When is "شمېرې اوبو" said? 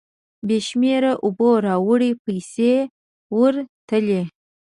0.67-1.49